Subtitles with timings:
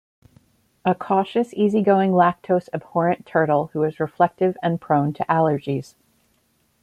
[0.83, 5.93] A cautious, easy-going, lactose abhorrent turtle who is reflective and prone to allergies.